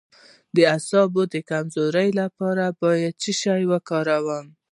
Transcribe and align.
د 0.55 0.57
اعصابو 0.73 1.21
د 1.33 1.35
کمزوری 1.49 2.09
لپاره 2.21 2.65
باید 2.81 3.13
څه 3.21 3.31
شی 3.41 3.63
وکاروم؟ 3.71 4.45